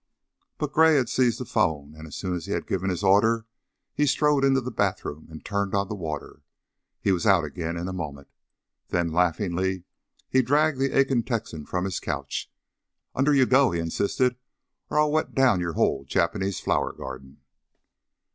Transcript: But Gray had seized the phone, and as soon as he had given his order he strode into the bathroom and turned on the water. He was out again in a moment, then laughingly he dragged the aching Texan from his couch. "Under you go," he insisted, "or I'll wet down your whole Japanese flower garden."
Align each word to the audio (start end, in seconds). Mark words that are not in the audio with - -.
But 0.57 0.73
Gray 0.73 0.95
had 0.95 1.09
seized 1.09 1.39
the 1.39 1.45
phone, 1.45 1.93
and 1.93 2.07
as 2.07 2.15
soon 2.15 2.33
as 2.35 2.47
he 2.47 2.53
had 2.53 2.65
given 2.65 2.89
his 2.89 3.03
order 3.03 3.45
he 3.93 4.07
strode 4.07 4.43
into 4.43 4.59
the 4.59 4.71
bathroom 4.71 5.27
and 5.29 5.45
turned 5.45 5.75
on 5.75 5.89
the 5.89 5.95
water. 5.95 6.41
He 6.99 7.11
was 7.11 7.27
out 7.27 7.43
again 7.43 7.77
in 7.77 7.87
a 7.87 7.93
moment, 7.93 8.27
then 8.87 9.11
laughingly 9.11 9.83
he 10.27 10.41
dragged 10.41 10.79
the 10.79 10.97
aching 10.97 11.21
Texan 11.21 11.67
from 11.67 11.85
his 11.85 11.99
couch. 11.99 12.51
"Under 13.13 13.31
you 13.31 13.45
go," 13.45 13.69
he 13.69 13.79
insisted, 13.79 14.37
"or 14.89 14.97
I'll 14.99 15.11
wet 15.11 15.35
down 15.35 15.59
your 15.59 15.73
whole 15.73 16.03
Japanese 16.05 16.59
flower 16.59 16.93
garden." 16.93 17.41